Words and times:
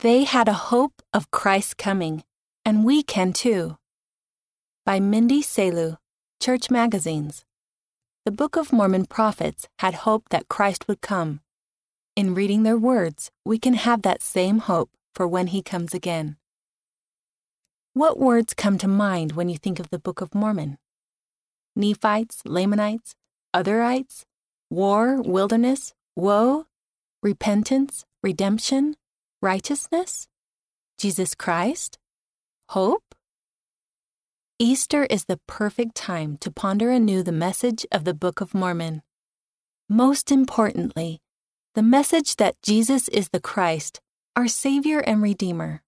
They 0.00 0.24
had 0.24 0.48
a 0.48 0.54
hope 0.54 1.02
of 1.12 1.30
Christ's 1.30 1.74
coming, 1.74 2.24
and 2.64 2.86
we 2.86 3.02
can 3.02 3.34
too. 3.34 3.76
By 4.86 4.98
Mindy 4.98 5.42
Selu, 5.42 5.98
Church 6.42 6.70
Magazines. 6.70 7.44
The 8.24 8.30
Book 8.30 8.56
of 8.56 8.72
Mormon 8.72 9.04
prophets 9.04 9.68
had 9.80 10.06
hope 10.06 10.30
that 10.30 10.48
Christ 10.48 10.88
would 10.88 11.02
come. 11.02 11.40
In 12.16 12.32
reading 12.32 12.62
their 12.62 12.78
words, 12.78 13.30
we 13.44 13.58
can 13.58 13.74
have 13.74 14.00
that 14.00 14.22
same 14.22 14.60
hope 14.60 14.88
for 15.14 15.28
when 15.28 15.48
he 15.48 15.60
comes 15.60 15.92
again. 15.92 16.38
What 17.92 18.18
words 18.18 18.54
come 18.54 18.78
to 18.78 18.88
mind 18.88 19.32
when 19.32 19.50
you 19.50 19.58
think 19.58 19.78
of 19.78 19.90
the 19.90 19.98
Book 19.98 20.22
of 20.22 20.34
Mormon? 20.34 20.78
Nephites, 21.76 22.40
Lamanites, 22.46 23.16
Otherites, 23.54 24.24
war, 24.70 25.20
wilderness, 25.20 25.92
woe, 26.16 26.64
repentance, 27.22 28.06
redemption, 28.22 28.96
righteousness, 29.42 30.28
Jesus 30.98 31.34
Christ, 31.34 31.98
hope? 32.70 33.14
Easter 34.58 35.04
is 35.04 35.24
the 35.24 35.40
perfect 35.46 35.94
time 35.94 36.36
to 36.38 36.50
ponder 36.50 36.90
anew 36.90 37.22
the 37.22 37.32
message 37.32 37.86
of 37.90 38.04
the 38.04 38.12
Book 38.12 38.42
of 38.42 38.52
Mormon. 38.52 39.00
Most 39.88 40.30
importantly, 40.30 41.20
the 41.74 41.82
message 41.82 42.36
that 42.36 42.60
Jesus 42.62 43.08
is 43.08 43.30
the 43.30 43.40
Christ, 43.40 44.00
our 44.36 44.46
Savior 44.46 44.98
and 44.98 45.22
Redeemer. 45.22 45.82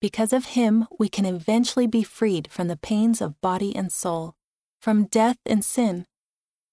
Because 0.00 0.32
of 0.32 0.56
Him, 0.56 0.86
we 0.98 1.10
can 1.10 1.26
eventually 1.26 1.86
be 1.86 2.02
freed 2.02 2.48
from 2.50 2.68
the 2.68 2.78
pains 2.78 3.20
of 3.20 3.38
body 3.42 3.76
and 3.76 3.92
soul, 3.92 4.34
from 4.80 5.04
death 5.04 5.36
and 5.44 5.62
sin. 5.62 6.06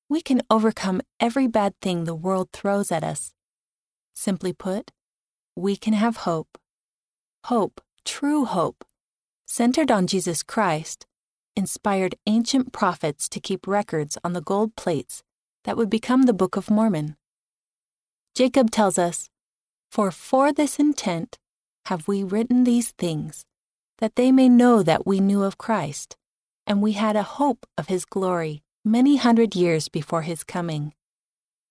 We 0.08 0.22
can 0.22 0.42
overcome 0.50 1.02
every 1.20 1.48
bad 1.48 1.74
thing 1.82 2.06
the 2.06 2.16
world 2.16 2.50
throws 2.54 2.90
at 2.90 3.04
us. 3.04 3.34
Simply 4.16 4.54
put, 4.54 4.92
we 5.58 5.76
can 5.76 5.94
have 5.94 6.18
hope. 6.18 6.58
Hope, 7.46 7.82
true 8.06 8.46
hope, 8.46 8.86
centered 9.48 9.90
on 9.90 10.06
Jesus 10.06 10.44
Christ, 10.44 11.08
inspired 11.56 12.16
ancient 12.28 12.72
prophets 12.72 13.28
to 13.30 13.40
keep 13.40 13.66
records 13.66 14.18
on 14.24 14.34
the 14.34 14.42
gold 14.42 14.76
plates 14.76 15.24
that 15.64 15.76
would 15.76 15.90
become 15.90 16.24
the 16.24 16.34
Book 16.34 16.56
of 16.58 16.70
Mormon. 16.70 17.16
Jacob 18.36 18.70
tells 18.70 19.00
us, 19.00 19.30
For 19.90 20.12
for 20.12 20.54
this 20.54 20.78
intent 20.78 21.40
have 21.86 22.08
we 22.08 22.24
written 22.24 22.64
these 22.64 22.92
things, 22.92 23.44
that 23.98 24.16
they 24.16 24.32
may 24.32 24.48
know 24.48 24.84
that 24.84 25.08
we 25.08 25.20
knew 25.20 25.42
of 25.42 25.58
Christ, 25.58 26.16
and 26.68 26.84
we 26.84 26.92
had 26.92 27.16
a 27.16 27.24
hope 27.24 27.66
of 27.78 27.88
his 27.88 28.06
glory 28.06 28.62
many 28.86 29.16
hundred 29.16 29.56
years 29.56 29.90
before 29.90 30.22
his 30.22 30.44
coming. 30.44 30.94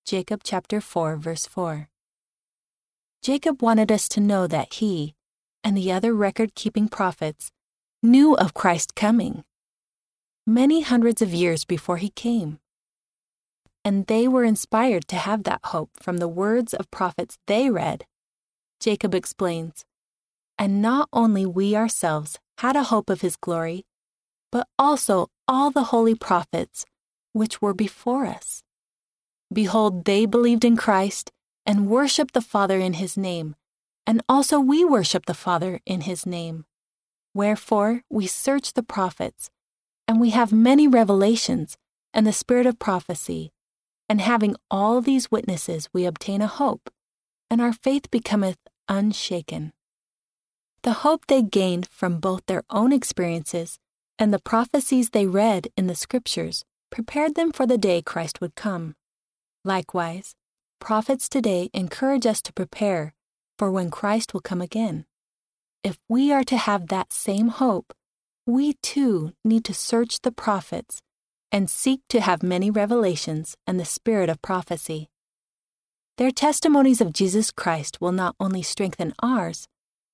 Jacob 0.04 0.40
chapter 0.42 0.80
4 0.80 1.16
verse 1.16 1.46
4. 1.46 1.88
Jacob 3.26 3.60
wanted 3.60 3.90
us 3.90 4.08
to 4.08 4.20
know 4.20 4.46
that 4.46 4.74
he 4.74 5.16
and 5.64 5.76
the 5.76 5.90
other 5.90 6.14
record 6.14 6.54
keeping 6.54 6.86
prophets 6.86 7.50
knew 8.00 8.36
of 8.36 8.54
Christ 8.54 8.94
coming 8.94 9.42
many 10.46 10.82
hundreds 10.82 11.20
of 11.20 11.34
years 11.34 11.64
before 11.64 11.96
he 11.96 12.10
came. 12.10 12.60
And 13.84 14.06
they 14.06 14.28
were 14.28 14.44
inspired 14.44 15.08
to 15.08 15.16
have 15.16 15.42
that 15.42 15.58
hope 15.64 15.90
from 16.00 16.18
the 16.18 16.28
words 16.28 16.72
of 16.72 16.88
prophets 16.92 17.36
they 17.48 17.68
read. 17.68 18.04
Jacob 18.78 19.12
explains, 19.12 19.84
and 20.56 20.80
not 20.80 21.08
only 21.12 21.44
we 21.44 21.74
ourselves 21.74 22.38
had 22.58 22.76
a 22.76 22.84
hope 22.94 23.10
of 23.10 23.22
his 23.22 23.34
glory, 23.34 23.84
but 24.52 24.68
also 24.78 25.26
all 25.48 25.72
the 25.72 25.90
holy 25.90 26.14
prophets 26.14 26.84
which 27.32 27.60
were 27.60 27.74
before 27.74 28.24
us. 28.24 28.62
Behold, 29.52 30.04
they 30.04 30.26
believed 30.26 30.64
in 30.64 30.76
Christ 30.76 31.32
and 31.66 31.88
worship 31.88 32.32
the 32.32 32.40
Father 32.40 32.78
in 32.78 32.94
his 32.94 33.16
name, 33.16 33.56
and 34.06 34.22
also 34.28 34.60
we 34.60 34.84
worship 34.84 35.26
the 35.26 35.34
Father 35.34 35.80
in 35.84 36.02
his 36.02 36.24
name. 36.24 36.64
Wherefore 37.34 38.02
we 38.08 38.26
search 38.26 38.72
the 38.72 38.82
prophets, 38.82 39.50
and 40.08 40.20
we 40.20 40.30
have 40.30 40.52
many 40.52 40.86
revelations 40.86 41.76
and 42.14 42.26
the 42.26 42.32
spirit 42.32 42.66
of 42.66 42.78
prophecy. 42.78 43.52
And 44.08 44.20
having 44.20 44.54
all 44.70 45.00
these 45.00 45.32
witnesses, 45.32 45.88
we 45.92 46.06
obtain 46.06 46.40
a 46.40 46.46
hope, 46.46 46.90
and 47.50 47.60
our 47.60 47.72
faith 47.72 48.10
becometh 48.10 48.58
unshaken. 48.88 49.72
The 50.82 51.02
hope 51.02 51.26
they 51.26 51.42
gained 51.42 51.88
from 51.90 52.20
both 52.20 52.46
their 52.46 52.62
own 52.70 52.92
experiences 52.92 53.80
and 54.18 54.32
the 54.32 54.38
prophecies 54.38 55.10
they 55.10 55.26
read 55.26 55.68
in 55.76 55.88
the 55.88 55.96
Scriptures 55.96 56.64
prepared 56.90 57.34
them 57.34 57.50
for 57.50 57.66
the 57.66 57.76
day 57.76 58.00
Christ 58.00 58.40
would 58.40 58.54
come. 58.54 58.94
Likewise, 59.64 60.36
prophets 60.78 61.28
today 61.28 61.70
encourage 61.72 62.26
us 62.26 62.40
to 62.42 62.52
prepare 62.52 63.14
for 63.58 63.70
when 63.70 63.90
Christ 63.90 64.34
will 64.34 64.40
come 64.40 64.60
again. 64.60 65.06
If 65.82 65.98
we 66.08 66.32
are 66.32 66.44
to 66.44 66.56
have 66.56 66.88
that 66.88 67.12
same 67.12 67.48
hope, 67.48 67.92
we 68.46 68.74
too 68.82 69.32
need 69.44 69.64
to 69.64 69.74
search 69.74 70.20
the 70.20 70.32
prophets 70.32 71.00
and 71.50 71.70
seek 71.70 72.00
to 72.08 72.20
have 72.20 72.42
many 72.42 72.70
revelations 72.70 73.56
and 73.66 73.78
the 73.78 73.84
spirit 73.84 74.28
of 74.28 74.42
prophecy. 74.42 75.08
Their 76.18 76.30
testimonies 76.30 77.00
of 77.00 77.12
Jesus 77.12 77.50
Christ 77.50 78.00
will 78.00 78.12
not 78.12 78.36
only 78.40 78.62
strengthen 78.62 79.14
ours, 79.22 79.66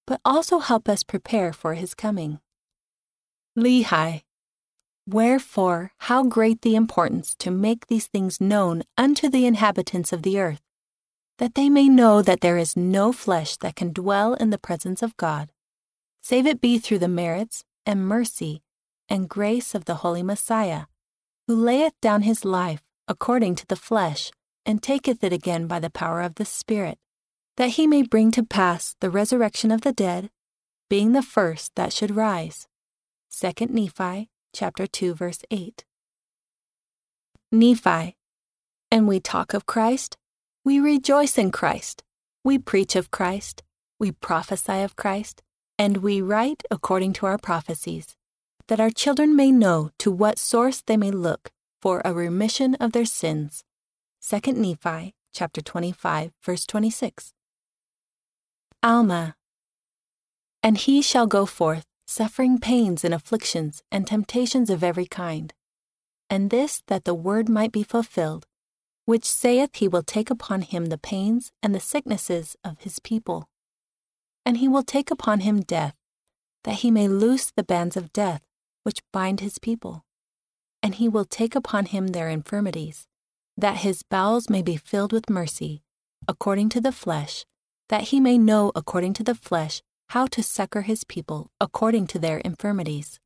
but 0.07 0.21
also 0.25 0.59
help 0.59 0.89
us 0.89 1.05
prepare 1.05 1.53
for 1.53 1.75
his 1.75 1.95
coming. 1.95 2.41
Lehi. 3.59 4.23
Wherefore, 5.07 5.93
how 5.99 6.25
great 6.25 6.63
the 6.63 6.77
importance 6.77 7.35
to 7.37 7.51
make 7.51 7.87
these 7.87 8.07
things 8.07 8.41
known 8.41 8.85
unto 8.97 9.29
the 9.29 9.47
inhabitants 9.47 10.13
of 10.13 10.23
the 10.23 10.39
earth, 10.39 10.63
that 11.39 11.55
they 11.55 11.69
may 11.69 11.89
know 11.89 12.23
that 12.23 12.41
there 12.41 12.57
is 12.57 12.77
no 12.77 13.13
flesh 13.13 13.57
that 13.59 13.75
can 13.75 13.93
dwell 13.93 14.35
in 14.35 14.51
the 14.51 14.59
presence 14.59 15.03
of 15.03 15.17
God, 15.17 15.51
save 16.23 16.47
it 16.47 16.61
be 16.61 16.79
through 16.79 17.01
the 17.01 17.09
merits 17.09 17.65
and 17.85 18.07
mercy 18.07 18.63
and 19.09 19.29
grace 19.29 19.75
of 19.75 19.87
the 19.87 19.97
Holy 19.97 20.23
Messiah, 20.23 20.85
who 21.49 21.57
layeth 21.57 22.01
down 22.01 22.23
his 22.23 22.45
life 22.45 22.83
according 23.09 23.57
to 23.57 23.67
the 23.67 23.77
flesh, 23.77 24.31
and 24.65 24.81
taketh 24.81 25.25
it 25.25 25.33
again 25.33 25.67
by 25.67 25.81
the 25.81 25.91
power 25.91 26.23
of 26.23 26.37
the 26.37 26.45
Spirit, 26.45 26.97
that 27.57 27.71
he 27.71 27.89
may 27.89 28.03
bring 28.03 28.31
to 28.31 28.45
pass 28.45 28.95
the 29.01 29.11
resurrection 29.11 29.73
of 29.73 29.81
the 29.81 29.93
dead, 29.93 30.31
being 30.89 31.13
the 31.13 31.23
first 31.23 31.75
that 31.75 31.93
should 31.93 32.15
rise. 32.15 32.69
2 33.37 33.67
Nephi 33.67 34.31
chapter 34.53 34.87
2 34.87 35.15
verse 35.15 35.43
8. 35.51 35.85
Nephi. 37.51 38.17
And 38.91 39.09
we 39.09 39.21
talk 39.21 39.55
of 39.55 39.67
Christ, 39.67 40.17
we 40.65 40.79
rejoice 40.79 41.39
in 41.39 41.51
Christ, 41.51 42.03
we 42.45 42.59
preach 42.59 42.95
of 42.95 43.11
Christ, 43.11 43.63
we 43.99 44.13
prophesy 44.13 44.83
of 44.83 44.97
Christ, 44.97 45.43
and 45.79 45.99
we 45.99 46.21
write 46.21 46.63
according 46.71 47.15
to 47.15 47.27
our 47.27 47.39
prophecies, 47.39 48.17
that 48.69 48.81
our 48.81 48.91
children 48.91 49.35
may 49.35 49.51
know 49.51 49.91
to 49.99 50.11
what 50.11 50.39
source 50.39 50.83
they 50.83 50.97
may 50.97 51.11
look 51.11 51.51
for 51.81 52.03
a 52.05 52.13
remission 52.13 52.75
of 52.77 52.93
their 52.93 53.07
sins. 53.07 53.65
2 54.29 54.53
Nephi 54.53 55.15
chapter 55.33 55.61
25 55.61 56.33
verse 56.45 56.67
26. 56.67 57.33
Alma. 58.83 59.35
And 60.63 60.79
he 60.79 61.03
shall 61.03 61.27
go 61.27 61.47
forth, 61.47 61.87
suffering 62.07 62.59
pains 62.59 63.05
and 63.05 63.15
afflictions 63.15 63.83
and 63.91 64.07
temptations 64.07 64.71
of 64.71 64.85
every 64.85 65.07
kind. 65.07 65.53
And 66.29 66.51
this 66.51 66.83
that 66.87 67.05
the 67.05 67.15
word 67.15 67.49
might 67.49 67.73
be 67.73 67.83
fulfilled, 67.83 68.47
which 69.05 69.25
saith 69.25 69.77
he 69.77 69.89
will 69.89 70.03
take 70.03 70.31
upon 70.31 70.63
him 70.63 70.87
the 70.87 70.99
pains 70.99 71.53
and 71.63 71.75
the 71.75 71.81
sicknesses 71.81 72.57
of 72.65 72.81
his 72.81 72.99
people 72.99 73.49
and 74.45 74.59
he 74.59 74.69
will 74.69 74.83
take 74.83 75.11
upon 75.11 75.41
him 75.41 75.61
death, 75.61 75.95
that 76.65 76.77
he 76.77 76.91
may 76.91 77.09
loose 77.09 77.51
the 77.51 77.63
bands 77.63 77.97
of 77.97 78.13
death 78.13 78.43
which 78.83 79.03
bind 79.13 79.41
his 79.41 79.59
people. 79.59 80.05
And 80.83 80.97
he 80.97 81.09
will 81.09 81.25
take 81.25 81.55
upon 81.55 81.87
him 81.87 82.09
their 82.09 82.29
infirmities, 82.29 83.07
that 83.57 83.79
his 83.79 84.03
bowels 84.03 84.51
may 84.51 84.63
be 84.63 84.77
filled 84.77 85.13
with 85.13 85.31
mercy, 85.31 85.83
according 86.27 86.69
to 86.71 86.81
the 86.81 86.93
flesh, 86.93 87.45
that 87.89 88.05
he 88.05 88.19
may 88.19 88.39
know 88.39 88.73
according 88.75 89.13
to 89.15 89.23
the 89.23 89.35
flesh 89.35 89.83
how 90.13 90.27
to 90.27 90.43
succor 90.43 90.83
his 90.83 91.05
people 91.05 91.51
according 91.59 92.07
to 92.07 92.19
their 92.19 92.37
infirmities. 92.41 93.19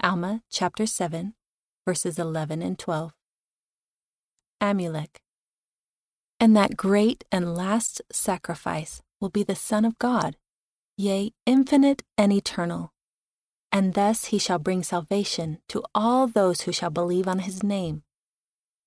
Alma 0.00 0.40
chapter 0.48 0.86
7, 0.86 1.34
verses 1.84 2.16
11 2.16 2.62
and 2.62 2.78
12. 2.78 3.12
Amulek. 4.62 5.16
And 6.38 6.56
that 6.56 6.76
great 6.76 7.24
and 7.32 7.56
last 7.56 8.02
sacrifice 8.12 9.02
will 9.20 9.30
be 9.30 9.42
the 9.42 9.56
Son 9.56 9.84
of 9.84 9.98
God, 9.98 10.36
yea, 10.96 11.32
infinite 11.44 12.04
and 12.16 12.32
eternal. 12.32 12.92
And 13.72 13.94
thus 13.94 14.26
he 14.26 14.38
shall 14.38 14.60
bring 14.60 14.84
salvation 14.84 15.58
to 15.70 15.82
all 15.92 16.28
those 16.28 16.60
who 16.60 16.72
shall 16.72 16.90
believe 16.90 17.26
on 17.26 17.40
his 17.40 17.64
name. 17.64 18.04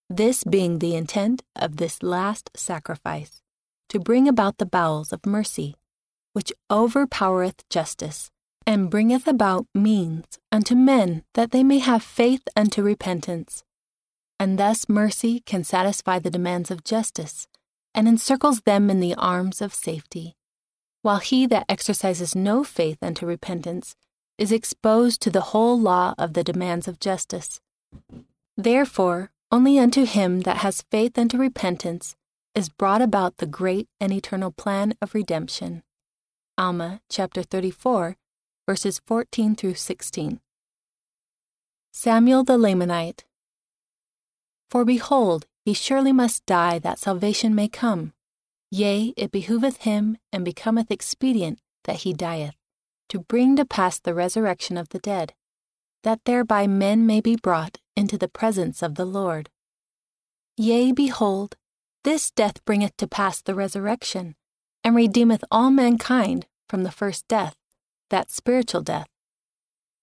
This 0.09 0.45
being 0.45 0.79
the 0.79 0.95
intent 0.95 1.43
of 1.53 1.75
this 1.75 2.01
last 2.01 2.49
sacrifice, 2.55 3.41
to 3.89 3.99
bring 3.99 4.29
about 4.29 4.57
the 4.57 4.65
bowels 4.65 5.11
of 5.11 5.25
mercy, 5.25 5.75
which 6.33 6.53
overpowereth 6.71 7.63
justice, 7.69 8.29
and 8.65 8.89
bringeth 8.89 9.27
about 9.27 9.65
means 9.73 10.39
unto 10.51 10.75
men 10.75 11.23
that 11.33 11.51
they 11.51 11.63
may 11.63 11.79
have 11.79 12.03
faith 12.03 12.47
unto 12.55 12.81
repentance. 12.81 13.63
And 14.39 14.57
thus 14.57 14.87
mercy 14.87 15.41
can 15.41 15.63
satisfy 15.63 16.19
the 16.19 16.29
demands 16.31 16.71
of 16.71 16.83
justice 16.83 17.47
and 17.95 18.07
encircles 18.07 18.61
them 18.61 18.89
in 18.89 18.99
the 18.99 19.15
arms 19.15 19.61
of 19.61 19.73
safety. 19.73 20.35
while 21.01 21.19
he 21.19 21.45
that 21.47 21.65
exercises 21.69 22.35
no 22.35 22.63
faith 22.63 22.97
unto 23.01 23.25
repentance 23.25 23.95
is 24.37 24.51
exposed 24.51 25.21
to 25.21 25.29
the 25.29 25.41
whole 25.51 25.79
law 25.79 26.13
of 26.17 26.33
the 26.33 26.43
demands 26.43 26.87
of 26.87 26.99
justice. 26.99 27.59
Therefore, 28.57 29.31
only 29.51 29.79
unto 29.79 30.05
him 30.05 30.41
that 30.41 30.57
has 30.57 30.83
faith 30.91 31.17
unto 31.17 31.37
repentance 31.37 32.15
is 32.53 32.69
brought 32.69 33.01
about 33.01 33.37
the 33.37 33.45
great 33.45 33.87
and 33.99 34.11
eternal 34.11 34.51
plan 34.51 34.93
of 35.01 35.13
redemption. 35.13 35.83
Alma 36.59 36.99
chapter 37.07 37.41
34, 37.41 38.17
verses 38.67 38.99
14 39.05 39.55
through 39.55 39.75
16. 39.75 40.41
Samuel 41.93 42.43
the 42.43 42.57
Lamanite. 42.57 43.23
For 44.69 44.83
behold, 44.83 45.47
he 45.63 45.73
surely 45.73 46.11
must 46.11 46.45
die 46.45 46.77
that 46.79 46.99
salvation 46.99 47.55
may 47.55 47.69
come. 47.69 48.11
Yea, 48.71 49.13
it 49.15 49.31
behoveth 49.31 49.83
him 49.83 50.17
and 50.33 50.43
becometh 50.43 50.91
expedient 50.91 51.61
that 51.85 52.01
he 52.01 52.11
dieth, 52.11 52.57
to 53.07 53.19
bring 53.19 53.55
to 53.55 53.63
pass 53.63 53.97
the 53.97 54.13
resurrection 54.13 54.75
of 54.75 54.89
the 54.89 54.99
dead, 54.99 55.33
that 56.03 56.25
thereby 56.25 56.67
men 56.67 57.05
may 57.05 57.21
be 57.21 57.37
brought 57.37 57.77
into 57.95 58.17
the 58.17 58.27
presence 58.27 58.83
of 58.83 58.95
the 58.95 59.05
Lord. 59.05 59.49
Yea, 60.57 60.91
behold, 60.91 61.55
this 62.03 62.29
death 62.29 62.65
bringeth 62.65 62.97
to 62.97 63.07
pass 63.07 63.41
the 63.41 63.55
resurrection, 63.55 64.35
and 64.83 64.95
redeemeth 64.95 65.43
all 65.51 65.71
mankind 65.71 66.47
from 66.69 66.83
the 66.83 66.91
first 66.91 67.27
death, 67.27 67.55
that 68.09 68.31
spiritual 68.31 68.81
death. 68.81 69.07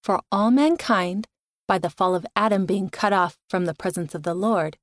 For 0.03 0.21
all 0.31 0.51
mankind, 0.51 1.27
by 1.67 1.79
the 1.79 1.91
fall 1.91 2.15
of 2.15 2.27
Adam 2.37 2.67
being 2.67 2.91
cut 2.91 3.13
off 3.13 3.39
from 3.49 3.65
the 3.65 3.75
presence 3.75 4.15
of 4.15 4.25
the 4.25 4.35
Lord, 4.35 4.77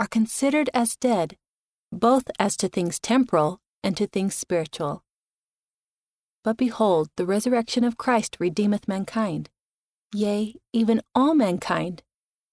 are 0.00 0.06
considered 0.06 0.70
as 0.72 0.96
dead, 0.96 1.36
both 1.92 2.30
as 2.38 2.56
to 2.56 2.68
things 2.68 2.98
temporal 2.98 3.60
and 3.82 3.96
to 3.96 4.06
things 4.06 4.34
spiritual. 4.34 5.04
But 6.42 6.56
behold, 6.56 7.08
the 7.16 7.26
resurrection 7.26 7.84
of 7.84 7.96
Christ 7.96 8.36
redeemeth 8.38 8.88
mankind, 8.88 9.50
yea, 10.12 10.54
even 10.72 11.00
all 11.14 11.34
mankind, 11.34 12.02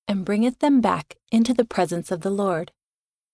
and 0.08 0.26
bringeth 0.26 0.60
them 0.60 0.82
back 0.82 1.18
into 1.32 1.54
the 1.54 1.66
presence 1.66 2.12
of 2.12 2.22
the 2.22 2.30
Lord. 2.30 2.72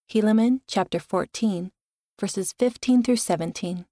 Helaman 0.10 0.62
chapter 0.68 1.00
14, 1.00 1.72
verses 2.20 2.54
15 2.58 3.04
through 3.04 3.18
17. 3.18 3.86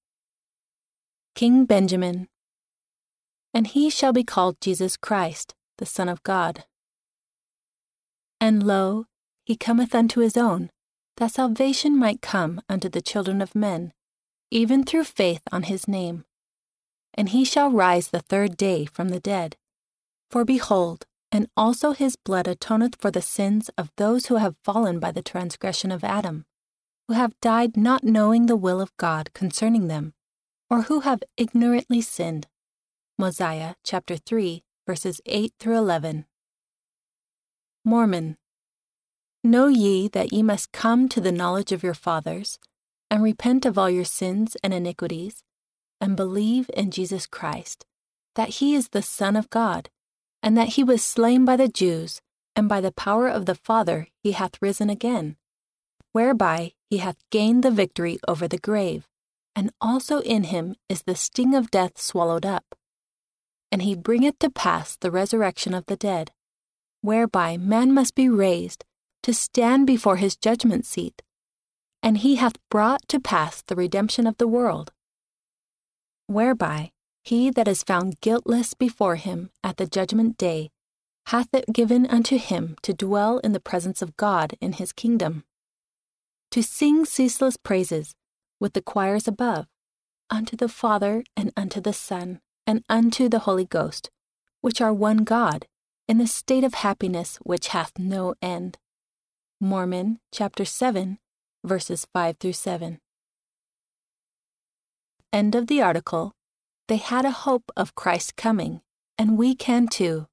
King 1.35 1.65
Benjamin. 1.65 2.29
And 3.53 3.67
he 3.67 3.89
shall 3.89 4.13
be 4.13 4.23
called 4.23 4.61
Jesus 4.61 4.95
Christ, 4.95 5.53
the 5.77 5.85
Son 5.85 6.07
of 6.07 6.23
God. 6.23 6.63
And 8.39 8.63
lo, 8.63 9.07
he 9.45 9.57
cometh 9.57 9.93
unto 9.93 10.21
his 10.21 10.37
own, 10.37 10.69
that 11.17 11.31
salvation 11.31 11.99
might 11.99 12.21
come 12.21 12.61
unto 12.69 12.87
the 12.87 13.01
children 13.01 13.41
of 13.41 13.53
men, 13.53 13.91
even 14.49 14.85
through 14.85 15.03
faith 15.03 15.41
on 15.51 15.63
his 15.63 15.89
name. 15.89 16.23
And 17.13 17.29
he 17.29 17.43
shall 17.43 17.69
rise 17.69 18.07
the 18.07 18.21
third 18.21 18.55
day 18.55 18.85
from 18.85 19.09
the 19.09 19.19
dead. 19.19 19.57
For 20.31 20.45
behold, 20.45 21.05
and 21.33 21.49
also 21.57 21.91
his 21.91 22.15
blood 22.15 22.45
atoneth 22.45 22.95
for 22.97 23.11
the 23.11 23.21
sins 23.21 23.69
of 23.77 23.91
those 23.97 24.27
who 24.27 24.37
have 24.37 24.55
fallen 24.63 24.99
by 24.99 25.11
the 25.11 25.21
transgression 25.21 25.91
of 25.91 26.01
Adam, 26.03 26.45
who 27.09 27.13
have 27.13 27.39
died 27.41 27.75
not 27.75 28.05
knowing 28.05 28.45
the 28.45 28.55
will 28.55 28.79
of 28.79 28.95
God 28.95 29.33
concerning 29.33 29.87
them, 29.87 30.13
or 30.69 30.83
who 30.83 31.01
have 31.01 31.23
ignorantly 31.37 32.01
sinned. 32.01 32.47
Mosiah 33.17 33.75
chapter 33.83 34.17
3, 34.17 34.63
verses 34.85 35.21
8 35.25 35.53
through 35.59 35.77
11. 35.77 36.25
Mormon. 37.83 38.37
Know 39.43 39.67
ye 39.67 40.07
that 40.09 40.33
ye 40.33 40.41
must 40.41 40.71
come 40.71 41.07
to 41.09 41.21
the 41.21 41.31
knowledge 41.31 41.71
of 41.71 41.83
your 41.83 41.93
fathers, 41.93 42.57
and 43.11 43.21
repent 43.21 43.65
of 43.65 43.77
all 43.77 43.89
your 43.89 44.05
sins 44.05 44.57
and 44.63 44.73
iniquities, 44.73 45.43
and 46.01 46.17
believe 46.17 46.69
in 46.73 46.91
Jesus 46.91 47.27
Christ, 47.27 47.85
that 48.35 48.49
he 48.49 48.75
is 48.75 48.89
the 48.89 49.01
Son 49.01 49.35
of 49.35 49.49
God, 49.49 49.89
and 50.41 50.57
that 50.57 50.69
he 50.69 50.83
was 50.83 51.03
slain 51.03 51.45
by 51.45 51.55
the 51.55 51.67
Jews, 51.67 52.21
and 52.55 52.67
by 52.67 52.81
the 52.81 52.91
power 52.91 53.27
of 53.27 53.45
the 53.45 53.55
Father 53.55 54.07
he 54.23 54.31
hath 54.31 54.61
risen 54.61 54.89
again, 54.89 55.37
whereby 56.11 56.73
he 56.89 56.97
hath 56.97 57.17
gained 57.29 57.63
the 57.63 57.71
victory 57.71 58.17
over 58.27 58.47
the 58.47 58.57
grave, 58.57 59.07
and 59.55 59.71
also 59.79 60.19
in 60.19 60.45
him 60.45 60.75
is 60.89 61.03
the 61.03 61.15
sting 61.15 61.55
of 61.55 61.71
death 61.71 61.99
swallowed 61.99 62.45
up. 62.45 62.75
And 63.71 63.81
he 63.81 63.95
bringeth 63.95 64.39
to 64.39 64.49
pass 64.49 64.95
the 64.97 65.11
resurrection 65.11 65.73
of 65.73 65.85
the 65.85 65.95
dead, 65.95 66.31
whereby 67.01 67.57
man 67.57 67.93
must 67.93 68.15
be 68.15 68.29
raised 68.29 68.83
to 69.23 69.33
stand 69.33 69.87
before 69.87 70.17
his 70.17 70.35
judgment 70.35 70.85
seat, 70.85 71.21
and 72.03 72.19
he 72.19 72.35
hath 72.35 72.57
brought 72.69 73.07
to 73.07 73.19
pass 73.19 73.61
the 73.61 73.75
redemption 73.75 74.27
of 74.27 74.37
the 74.37 74.47
world. 74.47 74.91
Whereby 76.27 76.91
he 77.23 77.49
that 77.49 77.67
is 77.67 77.81
found 77.81 78.21
guiltless 78.21 78.75
before 78.75 79.15
him 79.15 79.49
at 79.63 79.77
the 79.77 79.87
judgment 79.87 80.37
day 80.37 80.69
hath 81.27 81.51
it 81.53 81.65
given 81.73 82.05
unto 82.05 82.37
him 82.37 82.75
to 82.83 82.93
dwell 82.93 83.39
in 83.39 83.51
the 83.51 83.59
presence 83.59 84.03
of 84.03 84.15
God 84.15 84.55
in 84.61 84.73
his 84.73 84.91
kingdom, 84.91 85.43
to 86.51 86.61
sing 86.61 87.03
ceaseless 87.03 87.57
praises 87.57 88.15
with 88.59 88.73
the 88.73 88.81
choirs 88.81 89.27
above, 89.27 89.67
unto 90.29 90.55
the 90.55 90.69
Father 90.69 91.23
and 91.35 91.51
unto 91.55 91.79
the 91.81 91.93
Son 91.93 92.41
and 92.67 92.83
unto 92.89 93.29
the 93.29 93.39
Holy 93.39 93.65
Ghost, 93.65 94.09
which 94.61 94.81
are 94.81 94.93
one 94.93 95.17
God, 95.17 95.67
in 96.07 96.17
the 96.17 96.27
state 96.27 96.63
of 96.63 96.75
happiness 96.75 97.37
which 97.43 97.69
hath 97.69 97.91
no 97.97 98.35
end. 98.41 98.77
Mormon 99.59 100.19
chapter 100.31 100.65
7, 100.65 101.17
verses 101.63 102.07
5 102.13 102.37
through 102.37 102.53
7. 102.53 102.99
End 105.33 105.55
of 105.55 105.67
the 105.67 105.81
article. 105.81 106.33
They 106.87 106.97
had 106.97 107.25
a 107.25 107.31
hope 107.31 107.71
of 107.75 107.95
Christ 107.95 108.35
coming, 108.35 108.81
and 109.17 109.37
we 109.37 109.55
can 109.55 109.87
too. 109.87 110.27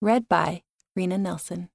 Read 0.00 0.28
by 0.28 0.62
Rena 0.96 1.18
Nelson. 1.18 1.68